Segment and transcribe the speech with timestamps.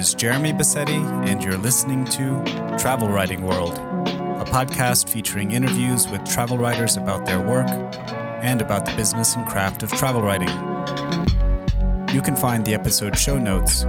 [0.00, 2.42] is Jeremy Bassetti, and you're listening to
[2.78, 7.68] Travel Writing World, a podcast featuring interviews with travel writers about their work
[8.42, 10.48] and about the business and craft of travel writing.
[12.14, 13.84] You can find the episode show notes,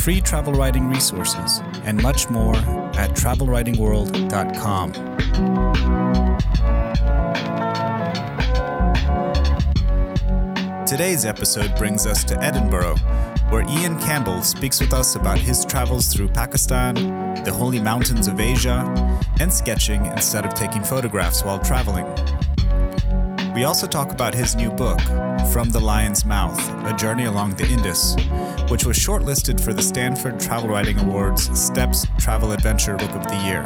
[0.00, 4.92] free travel writing resources, and much more at travelwritingworld.com.
[10.86, 12.94] Today's episode brings us to Edinburgh,
[13.50, 16.94] where Ian Campbell speaks with us about his travels through Pakistan,
[17.44, 18.82] the holy mountains of Asia,
[19.40, 22.06] and sketching instead of taking photographs while traveling.
[23.54, 25.00] We also talk about his new book,
[25.52, 28.14] From the Lion's Mouth A Journey Along the Indus,
[28.68, 33.36] which was shortlisted for the Stanford Travel Writing Awards STEPS Travel Adventure Book of the
[33.46, 33.64] Year.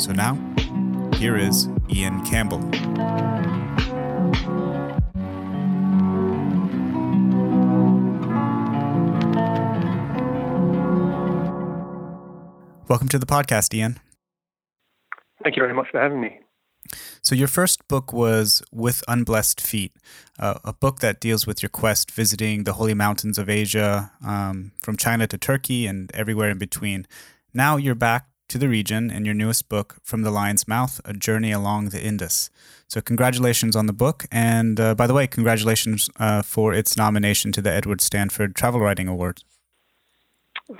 [0.00, 0.36] So now,
[1.16, 2.89] here is Ian Campbell.
[12.90, 14.00] Welcome to the podcast, Ian.
[15.44, 16.40] Thank you very much for having me.
[17.22, 19.92] So, your first book was With Unblessed Feet,
[20.40, 24.72] uh, a book that deals with your quest visiting the holy mountains of Asia, um,
[24.82, 27.06] from China to Turkey and everywhere in between.
[27.54, 31.12] Now you're back to the region in your newest book, From the Lion's Mouth A
[31.12, 32.50] Journey Along the Indus.
[32.88, 34.26] So, congratulations on the book.
[34.32, 38.80] And uh, by the way, congratulations uh, for its nomination to the Edward Stanford Travel
[38.80, 39.44] Writing Award.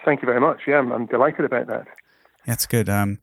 [0.04, 0.62] Thank you very much.
[0.66, 1.86] Yeah, I'm, I'm delighted about that.
[2.46, 2.88] That's good.
[2.88, 3.18] Um,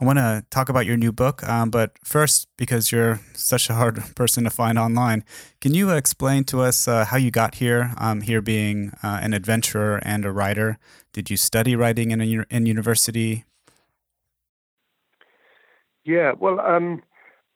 [0.00, 3.74] I want to talk about your new book, um, but first, because you're such a
[3.74, 5.24] hard person to find online,
[5.60, 7.92] can you explain to us uh, how you got here?
[7.96, 10.78] Um, here being uh, an adventurer and a writer,
[11.12, 13.44] did you study writing in a, in university?
[16.04, 17.02] Yeah, well, um,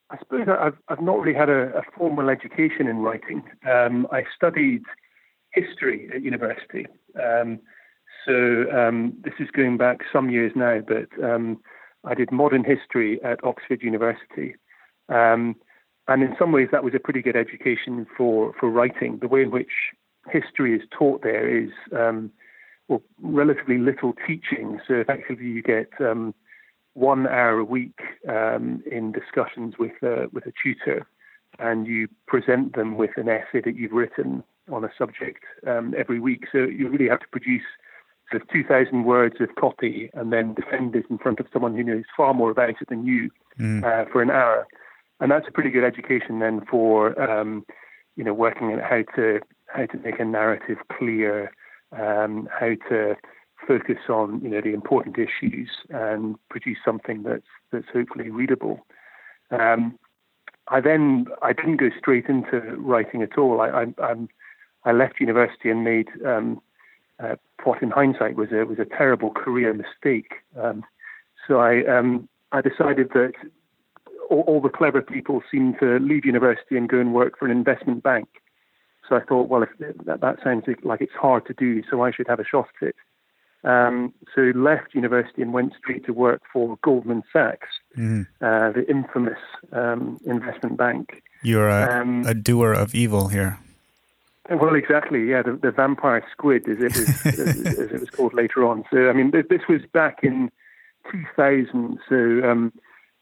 [0.09, 3.43] I suppose I've I've not really had a, a formal education in writing.
[3.69, 4.83] Um, I studied
[5.51, 6.85] history at university.
[7.15, 7.59] Um,
[8.25, 11.59] so um, this is going back some years now, but um,
[12.03, 14.55] I did modern history at Oxford University.
[15.09, 15.55] Um,
[16.07, 19.19] and in some ways, that was a pretty good education for, for writing.
[19.21, 19.71] The way in which
[20.29, 22.31] history is taught there is um,
[22.87, 24.79] well, relatively little teaching.
[24.87, 26.33] So effectively, you get um,
[26.93, 31.07] one hour a week um, in discussions with, with a tutor,
[31.59, 36.45] and you present them with an essay that you've written on a subject every week.
[36.51, 37.63] So you really have to produce
[38.35, 42.03] of 2,000 words of copy and then defend it in front of someone who knows
[42.15, 43.29] far more about it than you
[43.59, 43.83] mm.
[43.83, 44.67] uh, for an hour.
[45.19, 47.65] And that's a pretty good education then for, um,
[48.15, 51.51] you know, working out how to how to make a narrative clear,
[51.91, 53.15] um, how to
[53.67, 58.85] focus on, you know, the important issues and produce something that's that's hopefully readable.
[59.51, 59.97] Um,
[60.67, 63.61] I then I didn't go straight into writing at all.
[63.61, 64.29] I I, I'm,
[64.85, 66.61] I left university and made um,
[67.23, 70.33] uh, what in hindsight was a was a terrible career mistake.
[70.61, 70.83] Um,
[71.47, 73.33] so I um, I decided that
[74.29, 77.51] all, all, the clever people seem to leave university and go and work for an
[77.51, 78.27] investment bank.
[79.07, 79.69] So I thought, well, if
[80.05, 82.89] that, that sounds like it's hard to do, so I should have a shot at
[82.89, 82.95] it.
[83.65, 87.67] Um, so left university and went straight to work for Goldman Sachs,
[87.97, 88.27] mm.
[88.41, 89.39] uh, the infamous
[89.71, 91.23] um, investment bank.
[91.43, 93.59] You're a, um, a doer of evil here.
[94.49, 95.29] Well, exactly.
[95.29, 98.83] Yeah, the, the vampire squid, as it was as, it was called later on.
[98.91, 100.51] So, I mean, this was back in
[101.11, 101.97] 2000.
[102.09, 102.73] So, um,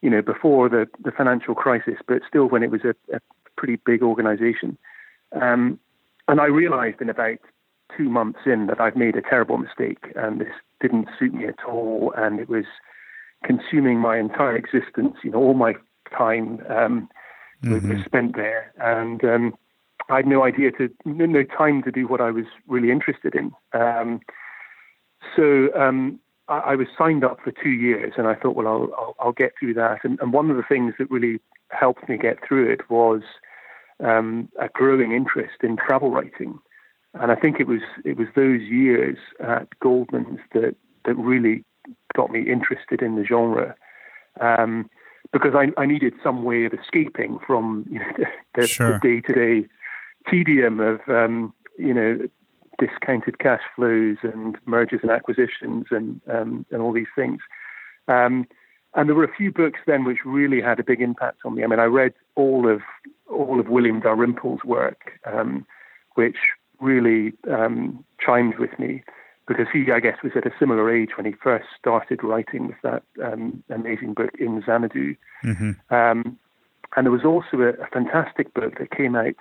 [0.02, 3.20] you know, before the, the financial crisis, but still when it was a, a
[3.56, 4.78] pretty big organization.
[5.40, 5.80] Um,
[6.28, 7.38] and I realized in about
[7.96, 11.64] two months in that I'd made a terrible mistake, and this didn't suit me at
[11.68, 12.66] all, and it was
[13.44, 15.18] consuming my entire existence.
[15.24, 15.74] You know, all my
[16.18, 17.10] time um,
[17.64, 17.94] mm-hmm.
[17.94, 19.54] was spent there, and um,
[20.12, 23.52] I had no idea to no time to do what I was really interested in.
[23.74, 24.20] Um,
[25.36, 26.20] so um,
[26.50, 29.32] I, I, was signed up for two years, and I thought, well, I'll I'll, I'll
[29.32, 30.00] get through that.
[30.04, 33.22] And, and, one of the things that really helped me get through it was
[34.04, 36.60] um, a growing interest in travel writing.
[37.14, 40.76] And I think it was it was those years at Goldman's that
[41.06, 41.64] that really
[42.16, 43.76] got me interested in the genre.
[44.42, 44.90] Um,
[45.32, 48.26] because I, I, needed some way of escaping from you know,
[48.56, 48.94] the, sure.
[48.94, 49.68] the day-to-day
[50.30, 52.20] tedium of um, you know
[52.80, 57.40] discounted cash flows and mergers and acquisitions and um, and all these things.
[58.08, 58.48] Um,
[58.94, 61.64] and there were a few books then which really had a big impact on me.
[61.64, 62.82] I mean, I read all of
[63.30, 65.66] all of William Dalrymple's work, um,
[66.16, 66.38] which
[66.80, 69.04] really um, chimed with me
[69.48, 72.78] because he, I guess, was at a similar age when he first started writing with
[72.84, 75.16] that um, amazing book in Xanadu.
[75.44, 75.94] Mm-hmm.
[75.94, 76.38] Um,
[76.96, 79.36] and there was also a, a fantastic book that came out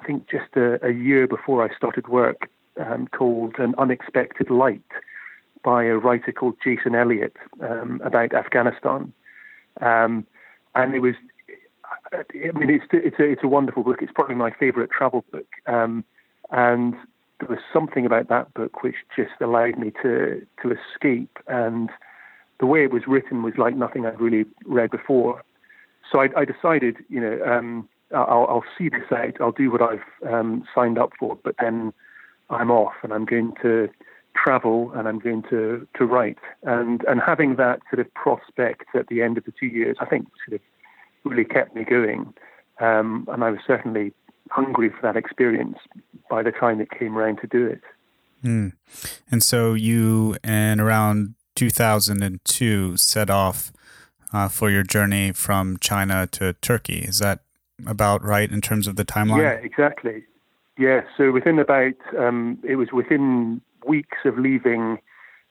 [0.00, 2.48] I think just a, a, year before I started work
[2.80, 4.82] um, called An Unexpected Light
[5.62, 9.12] by a writer called Jason Elliott um, about Afghanistan.
[9.80, 10.26] Um,
[10.74, 11.14] and it was,
[12.12, 13.98] I mean, it's, it's, a, it's a wonderful book.
[14.00, 15.48] It's probably my favorite travel book.
[15.66, 16.04] Um,
[16.50, 16.94] and
[17.38, 21.38] there was something about that book which just allowed me to, to escape.
[21.46, 21.90] And
[22.58, 25.42] the way it was written was like nothing I'd really read before.
[26.10, 29.40] So I, I decided, you know, um, I'll, I'll, see this out.
[29.40, 31.92] I'll do what I've um, signed up for, but then
[32.48, 33.88] I'm off and I'm going to
[34.34, 36.38] travel and I'm going to, to write.
[36.62, 40.06] And, and having that sort of prospect at the end of the two years, I
[40.06, 42.32] think sort of really kept me going.
[42.80, 44.12] Um, and I was certainly
[44.50, 45.78] hungry for that experience
[46.28, 47.80] by the time it came around to do it.
[48.44, 48.72] Mm.
[49.30, 53.72] And so you, in around 2002, set off
[54.32, 57.00] uh, for your journey from China to Turkey.
[57.00, 57.40] Is that
[57.86, 59.42] about right in terms of the timeline?
[59.42, 60.24] Yeah, exactly.
[60.78, 64.98] Yeah, so within about, um, it was within weeks of leaving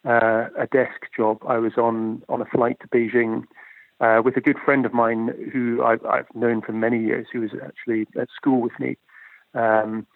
[0.05, 3.43] uh, a desk job, I was on, on a flight to Beijing
[3.99, 7.41] uh, with a good friend of mine who I've, I've, known for many years, who
[7.41, 8.97] was actually at school with me,
[9.53, 10.07] um,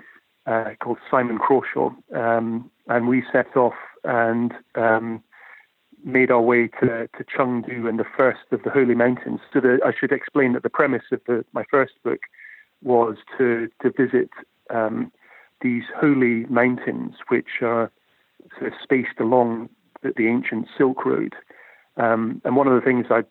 [0.45, 1.91] uh, called Simon Crawshaw.
[2.15, 3.73] Um, and we set off
[4.03, 5.23] and um,
[6.03, 9.39] made our way to, to Chengdu and the first of the Holy Mountains.
[9.53, 12.19] So the, I should explain that the premise of the, my first book
[12.81, 14.29] was to, to visit
[14.69, 15.11] um,
[15.61, 17.91] these holy mountains, which are
[18.57, 19.69] sort of spaced along
[20.01, 21.35] the, the ancient Silk Road.
[21.97, 23.23] Um, and one of the things I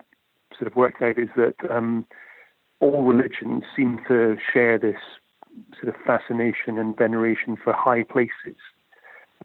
[0.56, 2.06] sort of worked out is that um,
[2.80, 4.96] all religions seem to share this
[5.80, 8.56] sort of fascination and veneration for high places.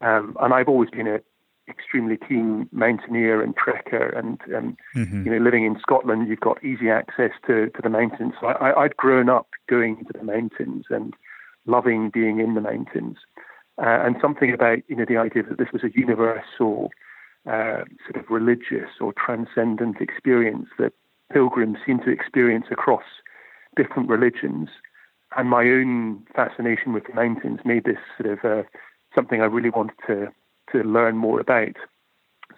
[0.02, 1.20] Um, and I've always been a
[1.68, 5.26] extremely keen mountaineer and trekker, and um, mm-hmm.
[5.26, 8.34] you know, living in Scotland, you've got easy access to, to the mountains.
[8.40, 11.14] So I, I'd grown up going to the mountains and
[11.66, 13.18] loving being in the mountains,
[13.78, 16.92] uh, and something about you know the idea that this was a universal
[17.46, 20.94] uh, sort of religious or transcendent experience that
[21.32, 23.04] pilgrims seem to experience across
[23.76, 24.70] different religions.
[25.36, 28.64] And my own fascination with the mountains made this sort of uh,
[29.14, 30.28] something I really wanted to
[30.72, 31.76] to learn more about.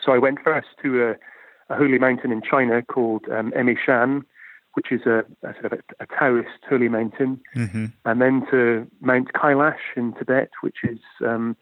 [0.04, 3.54] So I went first to a, a holy mountain in China called um,
[3.86, 4.26] Shan,
[4.74, 7.86] which is a, a sort of a, a, Taoist holy mountain, mm-hmm.
[8.06, 11.58] and then to Mount Kailash in Tibet, which is um,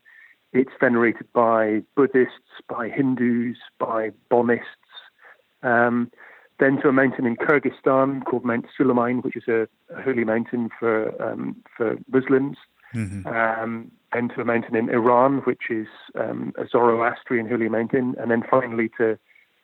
[0.54, 4.62] it's venerated by Buddhists, by Hindus, by Bonists.
[5.64, 6.12] Um,
[6.60, 10.70] then to a mountain in Kyrgyzstan called Mount Sulayman, which is a, a holy mountain
[10.80, 12.58] for um, for Muslims.
[12.94, 13.28] Mm-hmm.
[13.28, 15.88] Um, then to a mountain in Iran, which is
[16.20, 19.18] um, a Zoroastrian holy mountain, and then finally to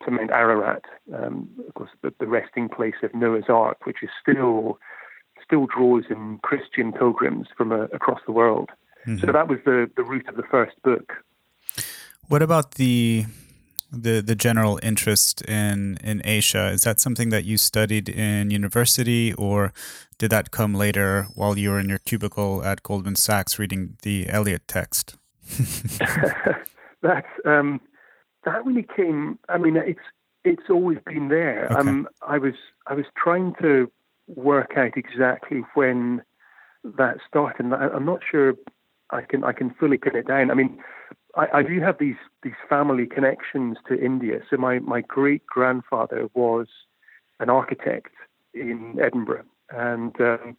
[0.05, 0.83] to Mount Ararat,
[1.15, 4.77] um, of course, the, the, resting place of Noah's Ark, which is still
[5.41, 8.69] still draws in Christian pilgrims from uh, across the world.
[9.07, 9.25] Mm-hmm.
[9.25, 11.13] So that was the the root of the first book.
[12.27, 13.25] What about the
[13.93, 16.69] the the general interest in in Asia?
[16.69, 19.71] Is that something that you studied in university, or
[20.17, 24.27] did that come later while you were in your cubicle at Goldman Sachs reading the
[24.29, 25.15] Elliott text?
[27.01, 27.79] that um,
[28.45, 29.39] that really came.
[29.49, 29.99] I mean, it's
[30.43, 31.65] it's always been there.
[31.65, 31.75] Okay.
[31.75, 32.55] Um, I was
[32.87, 33.91] I was trying to
[34.27, 36.21] work out exactly when
[36.83, 37.65] that started.
[37.65, 38.55] And I'm not sure
[39.09, 40.51] I can I can fully pin it down.
[40.51, 40.81] I mean,
[41.35, 44.39] I, I do have these these family connections to India.
[44.49, 46.67] So my my great grandfather was
[47.39, 48.13] an architect
[48.53, 50.57] in Edinburgh, and um,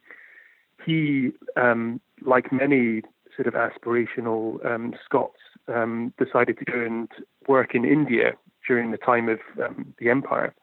[0.85, 3.03] he, um, like many
[3.37, 7.09] sort of aspirational um, Scots, um, decided to go and
[7.49, 8.33] work in India
[8.67, 10.55] during the time of um, the empire,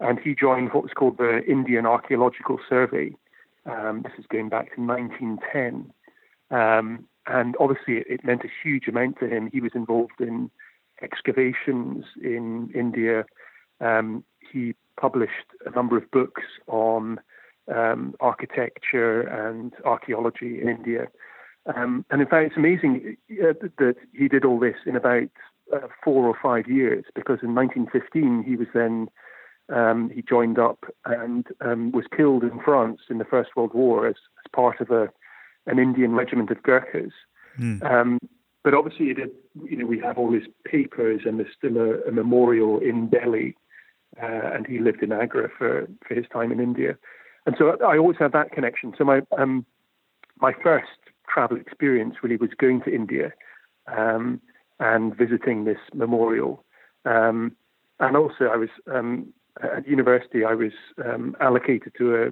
[0.00, 3.14] and he joined what was called the Indian Archaeological Survey.
[3.66, 5.92] Um, this is going back to 1910.
[6.50, 9.50] Um, and obviously, it, it, meant a huge amount to him.
[9.52, 10.50] He was involved in
[11.02, 13.24] excavations in India.
[13.80, 15.32] Um, he published
[15.64, 17.20] a number of books on
[17.74, 21.08] um, architecture and archaeology in India.
[21.74, 25.30] Um, and in fact, it's amazing uh, that he did all this in about
[25.72, 29.08] uh, four or five years, because in 1915 he was then
[29.68, 34.06] um, he joined up and um, was killed in France in the First World War
[34.06, 35.10] as, as part of a
[35.70, 37.12] an Indian regiment of Gurkhas.
[37.58, 37.82] Mm.
[37.90, 38.18] Um,
[38.62, 39.34] but obviously, it,
[39.64, 43.56] you know, we have all his papers, and there's still a, a memorial in Delhi,
[44.22, 46.96] uh, and he lived in Agra for, for his time in India,
[47.46, 48.92] and so I always had that connection.
[48.98, 49.64] So my um,
[50.40, 50.88] my first
[51.32, 53.32] travel experience really was going to India
[53.86, 54.40] um,
[54.78, 56.64] and visiting this memorial,
[57.04, 57.56] um,
[57.98, 60.44] and also I was um, at university.
[60.44, 60.72] I was
[61.02, 62.28] um, allocated to a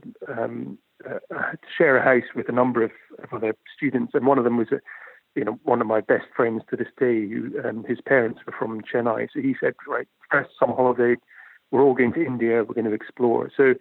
[1.07, 2.90] uh, to share a house with a number of,
[3.23, 4.81] of, other students, and one of them was a,
[5.35, 7.28] you know one of my best friends to this day.
[7.28, 11.17] Who, um, his parents were from Chennai, so he said, right, first summer holiday,
[11.71, 12.64] we're all going to India.
[12.64, 13.50] We're going to explore.
[13.57, 13.75] So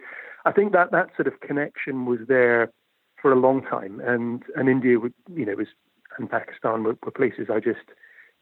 [0.46, 2.72] I think that that sort of connection was there
[3.22, 4.98] for a long time, and and India,
[5.34, 5.68] you know, was
[6.18, 7.86] and Pakistan were, were places I just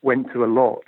[0.01, 0.83] went to a lot.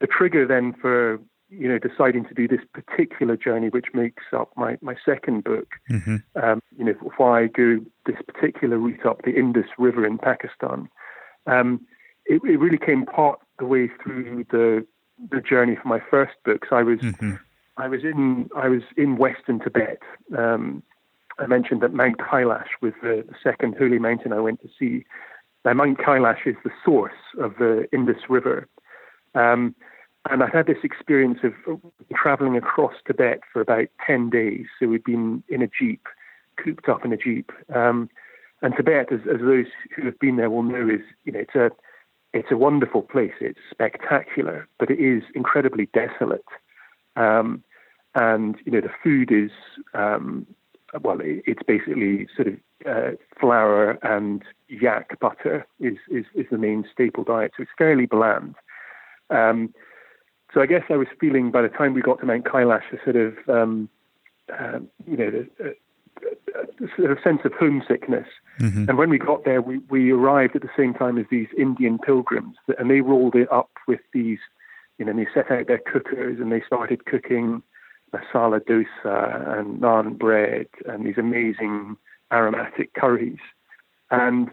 [0.00, 1.18] The trigger then for
[1.58, 5.68] you know deciding to do this particular journey, which makes up my my second book,
[5.90, 6.16] mm-hmm.
[6.42, 10.88] um, you know, why I go this particular route up the Indus River in Pakistan.
[11.46, 11.86] Um,
[12.26, 14.86] it, it, really came part the way through the
[15.30, 16.64] the journey for my first book.
[16.68, 17.34] So I was mm-hmm.
[17.76, 20.00] I was in I was in Western Tibet.
[20.36, 20.82] Um,
[21.38, 25.04] I mentioned that Mount Kailash was the, the, second holy mountain I went to see.
[25.64, 28.68] Now, Mount Kailash is the source of the Indus River.
[29.34, 29.74] Um,
[30.30, 31.52] and I had this experience of
[32.14, 34.66] traveling across Tibet for about 10 days.
[34.78, 36.06] So we'd been in a Jeep,
[36.62, 37.52] cooped up in a Jeep.
[37.74, 38.08] Um,
[38.62, 41.54] and Tibet, as, as, those who have been there will know, is, you know, it's
[41.54, 41.70] a,
[42.32, 43.34] it's a wonderful place.
[43.40, 46.46] It's spectacular, but it is incredibly desolate.
[47.16, 47.62] Um,
[48.14, 49.50] and, you know, the food is,
[49.92, 50.46] um,
[51.02, 52.54] well, it's basically sort of
[52.88, 57.52] uh, flour and yak butter is, is, is the main staple diet.
[57.56, 58.54] So it's fairly bland.
[59.28, 59.74] Um,
[60.54, 63.02] so I guess I was feeling by the time we got to Mount Kailash a
[63.02, 63.88] sort of, um,
[64.52, 65.70] uh, you know, a, a,
[66.62, 68.28] a, sort of sense of homesickness.
[68.60, 68.88] Mm-hmm.
[68.88, 71.98] And when we got there, we, we arrived at the same time as these Indian
[71.98, 74.38] pilgrims, and they rolled it up with these,
[74.98, 77.62] you know, they set out their cookers and they started cooking
[78.14, 81.96] masala dosa and naan bread and these amazing
[82.32, 83.40] aromatic curries.
[84.12, 84.50] And,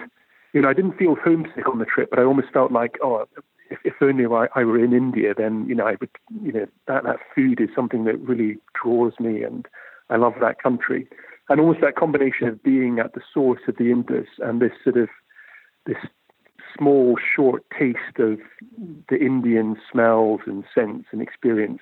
[0.53, 3.27] you know, I didn't feel homesick on the trip, but I almost felt like, oh,
[3.71, 6.09] if, if only I, I were in India, then, you know, I would,
[6.43, 9.67] you know, that, that food is something that really draws me and
[10.09, 11.07] I love that country.
[11.49, 14.97] And almost that combination of being at the source of the Indus and this sort
[14.97, 15.09] of,
[15.85, 15.97] this
[16.77, 18.39] small, short taste of
[19.09, 21.79] the Indian smells and scents and experience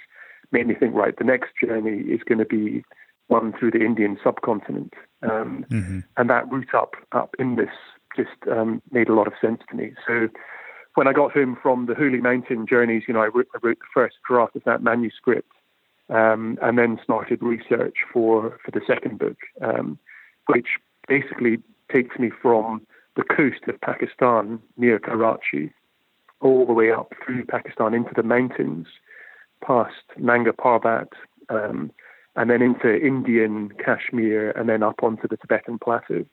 [0.51, 2.83] made me think, right, the next journey is going to be
[3.27, 4.93] one through the Indian subcontinent.
[5.21, 5.99] Um, mm-hmm.
[6.17, 7.69] And that route up, up Indus
[8.15, 9.93] just um, made a lot of sense to me.
[10.07, 10.29] So
[10.99, 13.79] when I got home from the Holy Mountain journeys, you know, I wrote, I wrote
[13.79, 15.49] the first draft of that manuscript
[16.09, 19.97] um, and then started research for, for the second book, um,
[20.47, 20.67] which
[21.07, 25.71] basically takes me from the coast of Pakistan near Karachi
[26.41, 28.87] all the way up through Pakistan into the mountains
[29.65, 31.13] past Nanga Parbat,
[31.47, 31.93] um,
[32.35, 36.25] and then into Indian Kashmir, and then up onto the Tibetan plateau.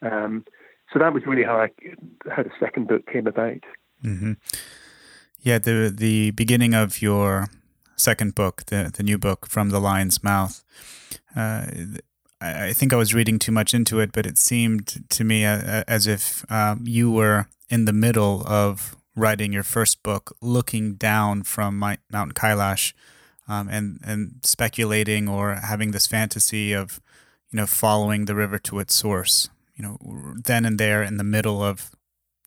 [0.00, 0.46] Um,
[0.90, 1.68] so that was really how I
[2.30, 3.60] how the second book came about.
[4.04, 4.32] Mm-hmm.
[5.42, 7.48] Yeah, the the beginning of your
[7.96, 10.62] second book, the the new book, from the lion's mouth.
[11.34, 11.66] Uh,
[12.40, 16.06] I, think I was reading too much into it, but it seemed to me as
[16.06, 21.78] if um, you were in the middle of writing your first book, looking down from
[21.78, 22.92] Mount Kailash,
[23.48, 27.00] um, and and speculating or having this fantasy of,
[27.50, 29.50] you know, following the river to its source.
[29.76, 31.90] You know, then and there in the middle of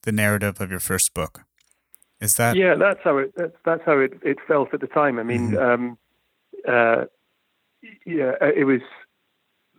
[0.04, 1.42] the narrative of your first book.
[2.22, 2.56] Is that?
[2.56, 3.34] Yeah, that's how it.
[3.36, 5.20] That's, that's how it, it felt at the time.
[5.20, 5.58] I mean, mm-hmm.
[5.58, 5.98] um,
[6.68, 7.06] uh,
[8.06, 8.82] yeah, uh, it was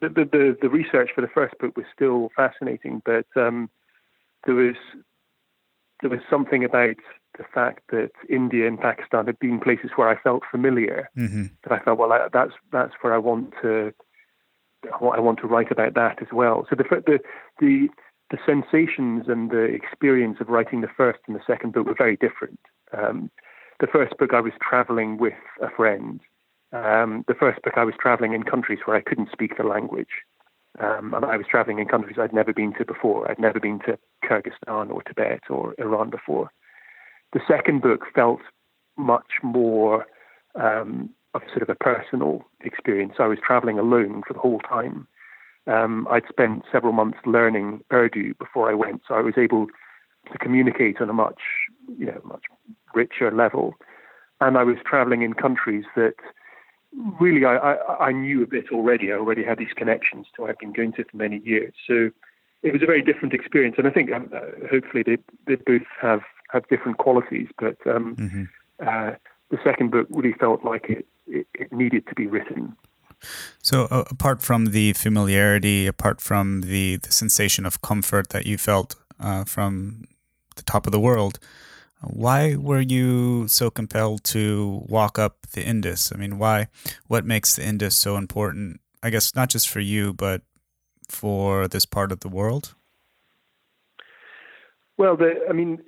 [0.00, 3.70] the, the the research for the first book was still fascinating, but um,
[4.44, 4.76] there was
[6.02, 6.96] there was something about
[7.38, 11.08] the fact that India and Pakistan had been places where I felt familiar.
[11.16, 11.46] Mm-hmm.
[11.62, 13.92] That I felt, well, I, that's that's where I want to
[14.92, 16.66] I want to write about that as well.
[16.68, 17.18] So the the
[17.58, 17.88] the
[18.34, 22.16] the sensations and the experience of writing the first and the second book were very
[22.16, 22.58] different.
[22.92, 23.30] Um,
[23.78, 26.20] the first book I was traveling with a friend.
[26.72, 30.24] Um, the first book I was traveling in countries where I couldn't speak the language.
[30.80, 33.30] Um, and I was traveling in countries I'd never been to before.
[33.30, 36.50] I'd never been to Kyrgyzstan or Tibet or Iran before.
[37.34, 38.40] The second book felt
[38.96, 40.06] much more
[40.60, 43.14] um, of sort of a personal experience.
[43.20, 45.06] I was traveling alone for the whole time.
[45.66, 49.66] Um, I'd spent several months learning Urdu before I went, so I was able
[50.33, 51.40] to communicate on a much,
[51.99, 52.44] you know, much
[52.94, 53.75] richer level.
[54.40, 56.14] And I was traveling in countries that
[57.21, 59.12] really I, I, I, knew a bit already.
[59.12, 61.73] I already had these connections to I've been going to for many years.
[61.87, 62.11] So
[62.62, 63.76] it was a very different experience.
[63.78, 67.49] And I think um, uh, hopefully they, they both have, have different qualities.
[67.59, 68.44] But um, mm-hmm.
[68.80, 69.12] uh,
[69.50, 72.76] the second book really felt like it, it, it needed to be written.
[73.62, 78.58] So, uh, apart from the familiarity, apart from the, the sensation of comfort that you
[78.58, 80.04] felt uh, from
[80.56, 81.38] the top of the world,
[82.00, 86.12] why were you so compelled to walk up the Indus?
[86.14, 86.68] I mean, why?
[87.06, 88.80] What makes the Indus so important?
[89.02, 90.42] I guess not just for you, but
[91.08, 92.74] for this part of the world.
[94.96, 95.82] Well, the, I mean,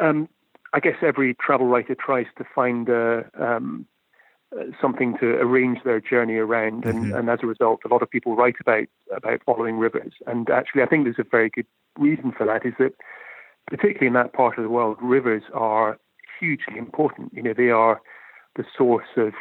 [0.00, 0.28] um,
[0.72, 3.86] I guess every travel writer tries to find a, um,
[4.80, 7.14] something to arrange their journey around, and, mm-hmm.
[7.14, 10.12] and, as a result, a lot of people write about about following rivers.
[10.26, 11.66] And actually, I think there's a very good
[11.98, 12.66] reason for that.
[12.66, 12.94] Is that
[13.68, 15.98] particularly in that part of the world, rivers are
[16.38, 17.32] hugely important.
[17.32, 18.00] You know, they are
[18.56, 19.32] the source of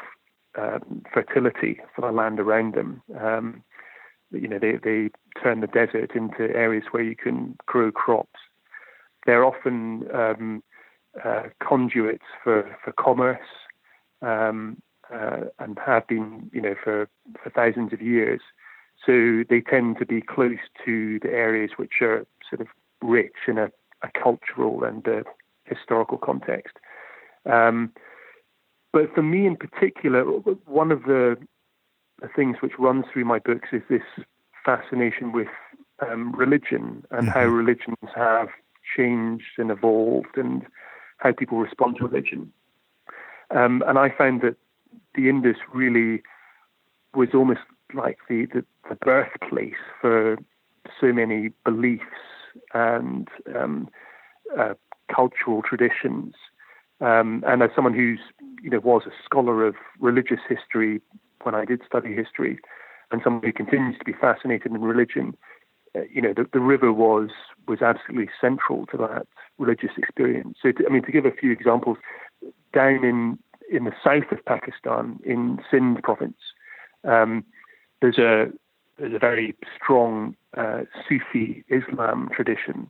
[0.57, 3.01] um, fertility for the land around them.
[3.19, 3.63] Um,
[4.31, 5.09] you know, they, they
[5.41, 8.39] turn the desert into areas where you can grow crops.
[9.25, 10.63] They're often um,
[11.23, 13.39] uh, conduits for, for commerce
[14.21, 14.81] um,
[15.13, 17.07] uh, and have been, you know, for,
[17.43, 18.41] for thousands of years.
[19.05, 22.67] So they tend to be close to the areas which are sort of
[23.01, 23.71] rich in a,
[24.03, 25.23] a cultural and a
[25.65, 26.77] historical context.
[27.45, 27.91] Um,
[28.93, 31.37] but for me in particular, one of the,
[32.21, 34.01] the, things which runs through my books is this
[34.63, 35.47] fascination with
[36.07, 37.39] um, religion and mm-hmm.
[37.39, 38.49] how religions have
[38.95, 40.65] changed and evolved and
[41.17, 42.51] how people respond to religion.
[43.49, 44.55] Um, and I found that
[45.15, 46.21] the Indus really
[47.13, 47.61] was almost
[47.93, 50.37] like the, the, the birthplace for
[50.99, 52.05] so many beliefs
[52.73, 53.89] and um,
[54.57, 54.73] uh,
[55.13, 56.33] cultural traditions.
[56.99, 58.19] Um, and as someone who's
[58.61, 61.01] you know was a scholar of religious history
[61.43, 62.59] when I did study history,
[63.11, 65.35] and someone who continues to be fascinated in religion,
[65.95, 67.29] uh, you know the, the river was
[67.67, 69.27] was absolutely central to that
[69.57, 70.57] religious experience.
[70.61, 71.97] So to, I mean to give a few examples,
[72.71, 73.39] down in
[73.71, 76.37] in the south of Pakistan, in Sindh province,
[77.03, 77.43] um,
[78.01, 78.51] there's a
[78.97, 82.87] there's a very strong uh, Sufi Islam tradition,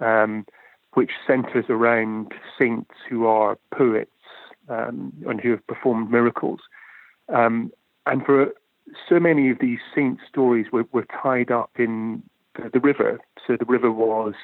[0.00, 0.46] um,
[0.94, 4.10] which centers around saints who are poets
[4.68, 6.60] um, and who have performed miracles.
[7.28, 7.72] Um,
[8.06, 8.52] and for
[9.08, 12.22] so many of these saint stories were, were tied up in
[12.56, 13.20] the, the, river.
[13.46, 14.34] So the river was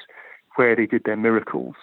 [0.55, 1.75] where they did their miracles,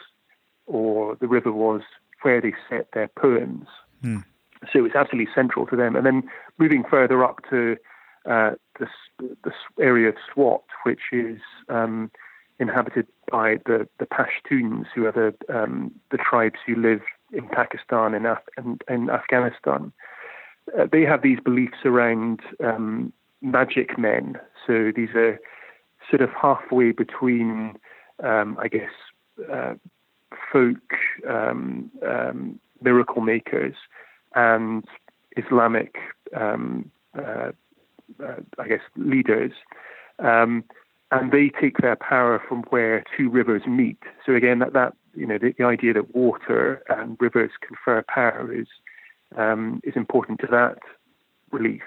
[0.67, 1.83] or the river was
[2.23, 3.67] where they set their poems.
[4.03, 4.25] Mm.
[4.73, 5.97] So it's absolutely central to them.
[5.97, 6.23] And then
[6.59, 7.77] moving further up to
[8.29, 8.89] uh, this,
[9.45, 12.11] this area of Swat, which is um,
[12.59, 17.01] inhabited by the, the Pashtuns, who are the, um, the tribes who live
[17.33, 19.93] in Pakistan and, Af- and, and Afghanistan.
[20.79, 24.37] Uh, they have these beliefs around um, magic men.
[24.67, 25.39] So these are
[26.11, 27.79] sort of halfway between,
[28.23, 28.91] um, I guess,
[29.51, 29.75] uh,
[30.53, 30.77] folk
[31.29, 33.75] um, um, miracle makers
[34.35, 34.85] and
[35.37, 35.97] Islamic
[36.37, 37.53] um, uh,
[38.23, 39.53] uh, I guess, leaders.
[40.19, 40.65] Um,
[41.11, 43.99] and they take their power from where two rivers meet.
[44.27, 48.53] So again, that, that you know, the, the idea that water and rivers confer power
[48.53, 48.67] is
[49.37, 50.79] um, is important to that
[51.51, 51.83] relief.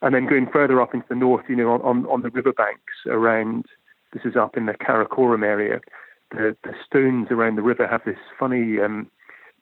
[0.00, 3.66] And then going further up into the north, you know, on, on the riverbanks around,
[4.12, 5.80] this is up in the Karakoram area,
[6.30, 9.10] the, the stones around the river have this funny um,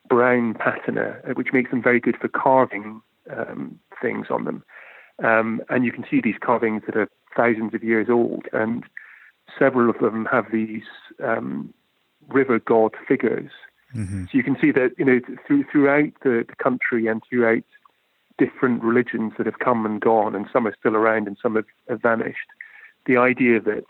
[0.09, 3.01] brown patina, uh, which makes them very good for carving
[3.35, 4.65] um, things on them.
[5.25, 8.85] Um, and you can see these carvings that are thousands of years old, and
[9.59, 10.85] several of them have these
[11.23, 11.73] um,
[12.29, 13.51] river god figures.
[13.95, 14.25] Mm-hmm.
[14.25, 17.63] So you can see that you know through, throughout the, the, country and throughout
[18.37, 21.65] different religions that have come and gone, and some are still around and some have,
[21.89, 22.49] have vanished.
[23.07, 23.85] The idea that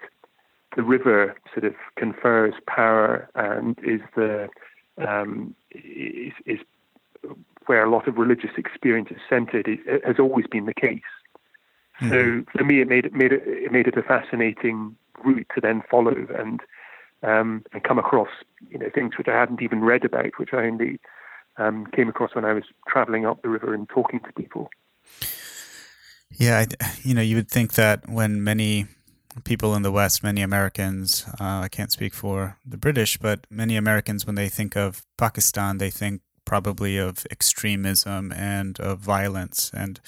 [0.76, 4.48] the river sort of confers power and is the
[4.98, 6.58] um, is, is
[7.66, 11.00] where a lot of religious experience is centered it, has always been the case.
[12.00, 12.10] Mm-hmm.
[12.10, 15.60] So for me, it made it made it, it made it a fascinating route to
[15.60, 16.60] then follow and
[17.22, 18.28] um, and come across
[18.68, 21.00] you know things which I hadn't even read about, which I only
[21.56, 24.68] um, came across when I was traveling up the river and talking to people.
[26.30, 26.66] Yeah,
[27.02, 28.86] you know, you would think that when many
[29.44, 33.76] people in the West, many Americans, uh, I can't speak for the British, but many
[33.76, 39.70] Americans, when they think of Pakistan, they think probably of extremism and of violence.
[39.74, 40.00] And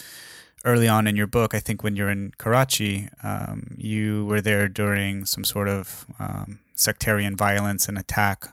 [0.64, 4.68] early on in your book, I think when you're in Karachi, um, you were there
[4.68, 8.48] during some sort of um, sectarian violence and attack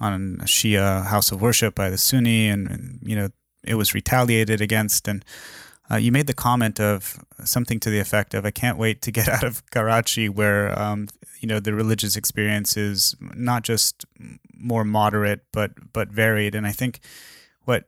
[0.00, 3.28] on a Shia house of worship by the Sunni, and, and you know
[3.62, 5.06] it was retaliated against.
[5.06, 5.24] And
[5.90, 9.10] uh, you made the comment of something to the effect of, "I can't wait to
[9.10, 11.08] get out of Karachi, where um,
[11.40, 14.04] you know the religious experience is not just
[14.56, 17.00] more moderate but but varied." And I think
[17.64, 17.84] what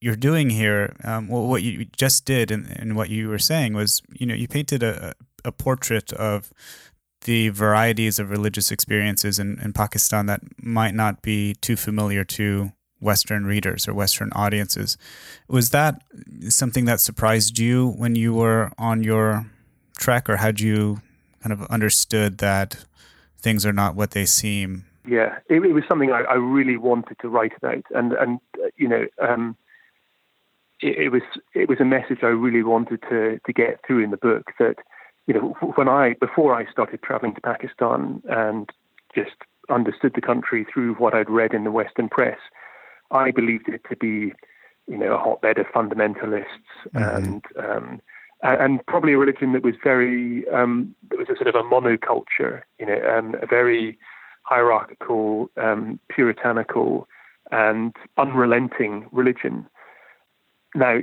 [0.00, 3.72] you're doing here, um, well, what you just did and, and what you were saying
[3.72, 5.14] was, you know, you painted a,
[5.46, 6.52] a portrait of
[7.22, 12.72] the varieties of religious experiences in, in Pakistan that might not be too familiar to
[13.04, 14.96] Western readers or Western audiences.
[15.48, 16.02] Was that
[16.48, 19.46] something that surprised you when you were on your
[19.98, 21.00] trek, or had you
[21.42, 22.84] kind of understood that
[23.38, 27.18] things are not what they seem Yeah, it, it was something I, I, really wanted
[27.20, 29.54] to write about, and and uh, you know, um,
[30.80, 34.10] it, it, was it was a message I really wanted to to get through in
[34.10, 34.52] the book.
[34.58, 34.76] That
[35.26, 38.70] you know, when I before I started traveling to Pakistan and
[39.14, 39.36] just
[39.68, 42.38] understood the country through what I'd read in the Western press,
[43.14, 44.32] I believed it to be,
[44.86, 46.44] you know, a hotbed of fundamentalists
[46.94, 46.98] mm-hmm.
[46.98, 47.44] and.
[47.58, 48.00] Um,
[48.42, 52.60] and probably a religion that was very um, that was a sort of a monoculture,
[52.78, 53.98] you know, um, a very
[54.42, 57.08] hierarchical, um, puritanical,
[57.50, 59.66] and unrelenting religion.
[60.74, 61.00] Now,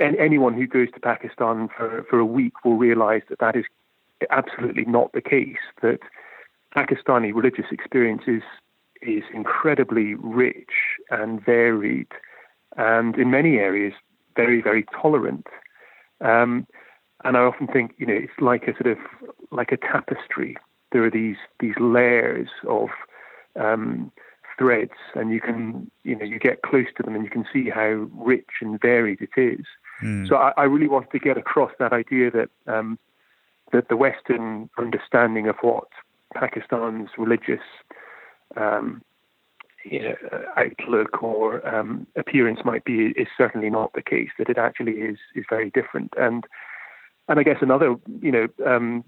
[0.00, 3.64] anyone who goes to Pakistan for, for a week will realize that that is
[4.30, 6.00] absolutely not the case, that
[6.76, 8.42] Pakistani religious experience is,
[9.02, 10.70] is incredibly rich
[11.10, 12.08] and varied,
[12.76, 13.92] and in many areas,
[14.36, 15.46] very, very tolerant.
[16.20, 16.66] Um,
[17.24, 18.98] and I often think, you know, it's like a sort of
[19.50, 20.56] like a tapestry
[20.92, 22.88] there are these these layers of
[23.58, 24.12] um,
[24.58, 27.68] threads, and you can you know you get close to them and you can see
[27.68, 29.66] how rich and varied it is.
[30.02, 30.28] Mm.
[30.28, 32.98] So I, I, really wanted to get across that idea that um,
[33.72, 35.88] that the Western understanding of what
[36.34, 37.62] Pakistan's religious
[38.56, 39.02] um,
[39.84, 40.16] you know,
[40.56, 44.30] outlook or um, appearance might be is certainly not the case.
[44.38, 46.12] That it actually is is very different.
[46.18, 46.46] And
[47.28, 49.04] and I guess another you know um,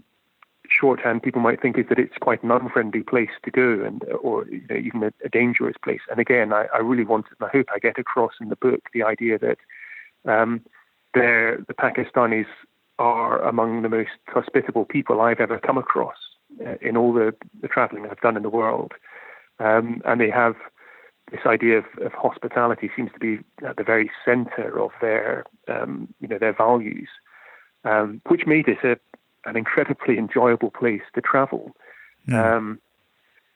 [0.69, 4.47] shorthand people might think is that it's quite an unfriendly place to go and or
[4.47, 6.01] you know, even a, a, dangerous place.
[6.11, 8.81] And again, I, I really wanted, and I hope I get across in the book
[8.93, 9.59] the idea that
[10.27, 10.63] um,
[11.13, 12.47] there the Pakistanis
[12.99, 16.17] are among the most hospitable people I've ever come across
[16.65, 18.93] uh, in all the, the traveling I've done in the world.
[19.59, 20.57] Um, and they have
[21.31, 26.09] this idea of, of, hospitality seems to be at the very center of their, um,
[26.21, 27.09] you know, their values,
[27.85, 28.99] um, which made it a,
[29.49, 31.73] an incredibly enjoyable place to travel.
[32.29, 32.57] Mm.
[32.57, 32.81] Um,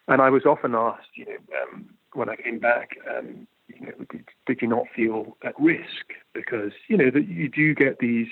[0.07, 3.93] and I was often asked, you know, um, when I came back, um, you know,
[4.11, 6.13] did, did, you not feel at risk?
[6.33, 8.29] Because you know that you do get these,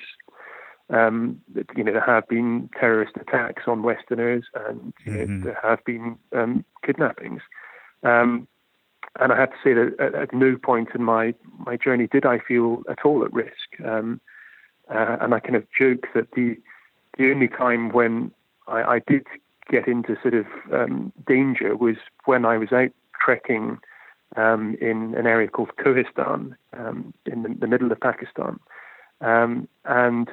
[0.90, 1.40] um,
[1.76, 5.14] you know, there have been terrorist attacks on Westerners, and mm-hmm.
[5.14, 7.42] know, there have been um, kidnappings.
[8.02, 8.46] Um,
[9.18, 12.26] and I have to say that at, at, no point in my my journey did
[12.26, 13.80] I feel at all at risk.
[13.84, 14.20] Um,
[14.88, 16.56] uh, and I kind of joke that the
[17.18, 18.30] the only time when
[18.68, 19.26] I, I did
[19.70, 21.96] get into sort of um, danger was
[22.26, 23.78] when I was out trekking
[24.36, 28.60] um, in an area called Kohistan um, in the, the, middle of Pakistan.
[29.20, 30.28] Um, and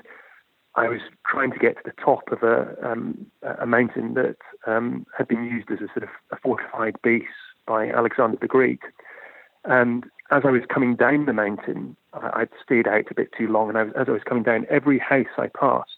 [0.75, 3.27] I was trying to get to the top of a, um,
[3.59, 7.23] a mountain that um, had been used as a sort of a fortified base
[7.67, 8.81] by Alexander the Great.
[9.65, 13.47] And as I was coming down the mountain, I, would stayed out a bit too
[13.47, 13.69] long.
[13.69, 15.97] And I was, as I was coming down, every house I passed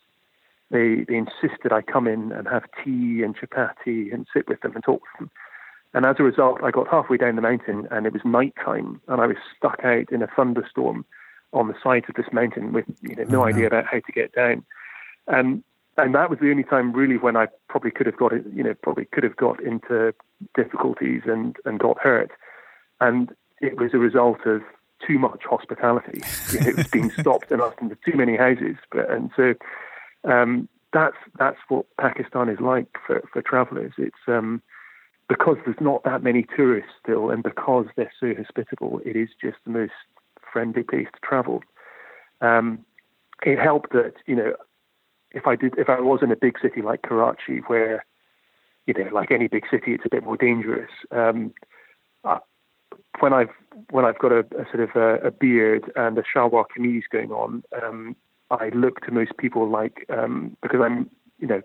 [0.72, 4.74] they they insisted I come in and have tea and chapati and sit with them
[4.76, 5.32] and talk with them.
[5.94, 9.02] And as a result, I got halfway down the mountain and it was night time,
[9.08, 11.06] and I was stuck out in a thunderstorm
[11.56, 14.12] on the sides of this mountain with you know, no oh, idea about how to
[14.14, 14.64] get down.
[15.28, 15.64] And
[15.98, 18.64] and that was the only time really when I probably could have got it, you
[18.64, 20.14] know, probably could have got into
[20.54, 22.32] difficulties and and got hurt.
[23.00, 24.62] And it was a result of
[25.06, 26.22] too much hospitality.
[26.52, 28.76] You know, it was being stopped and asked into too many houses.
[28.92, 29.54] But and so
[30.24, 33.94] um, that's that's what Pakistan is like for, for travellers.
[33.98, 34.62] It's um,
[35.28, 39.58] because there's not that many tourists still, and because they're so hospitable, it is just
[39.66, 39.94] the most
[40.56, 41.62] friendly place to travel.
[42.40, 42.86] Um,
[43.46, 44.54] it helped that you know
[45.32, 48.06] if I did if I was in a big city like Karachi, where
[48.88, 50.92] you know like any big city, it's a bit more dangerous.
[51.12, 51.54] Um,
[52.24, 52.40] uh,
[53.20, 53.50] when I've
[53.92, 57.32] when I've got a, a sort of a, a, beard and a shalwar kameez going
[57.32, 58.16] on, um,
[58.50, 61.62] I look to most people like um, because I'm you know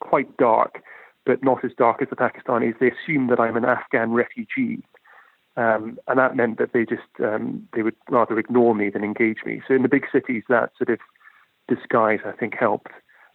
[0.00, 0.82] quite dark,
[1.26, 2.78] but not as dark as the Pakistanis.
[2.78, 4.82] They assume that I'm an Afghan refugee,
[5.60, 9.38] um, and that meant that they just um, they would rather ignore me than engage
[9.44, 9.60] me.
[9.68, 11.00] So in the big cities, that sort of
[11.68, 12.92] disguise I think helped.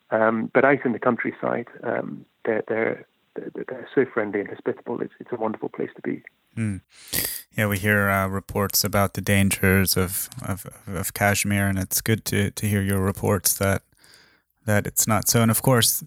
[0.09, 5.01] Um, but out in the countryside, um, they're, they're they're so friendly and hospitable.
[5.01, 6.23] It's it's a wonderful place to be.
[6.57, 6.81] Mm.
[7.55, 12.25] Yeah, we hear uh, reports about the dangers of, of of Kashmir, and it's good
[12.25, 13.83] to to hear your reports that
[14.65, 15.41] that it's not so.
[15.41, 16.03] And of course,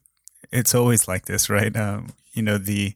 [0.50, 1.76] it's always like this, right?
[1.76, 2.94] Um, you know the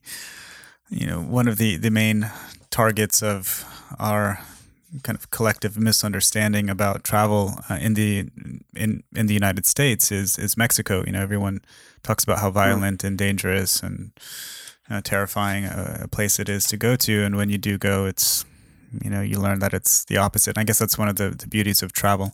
[0.88, 2.30] you know one of the the main
[2.72, 3.64] targets of
[4.00, 4.40] our
[5.02, 8.28] kind of collective misunderstanding about travel uh, in the
[8.74, 11.04] in in the United States is is Mexico.
[11.06, 11.60] You know, everyone
[12.02, 14.10] talks about how violent and dangerous and
[14.90, 18.06] uh, terrifying a, a, place it is to go to, and when you do go,
[18.06, 18.44] it's
[19.02, 20.56] you know you learn that it's the opposite.
[20.56, 22.32] And I guess that's one of the, the beauties of travel.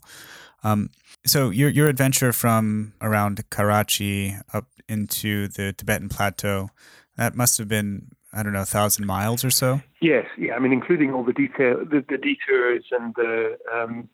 [0.65, 0.91] Um,
[1.27, 6.71] so your your adventure from around Karachi up into the Tibetan plateau
[7.17, 9.81] that must have been I don't know, a thousand miles or so.
[10.01, 10.55] Yes, yeah.
[10.55, 14.09] I mean, including all the detail, the, the detours and the, um,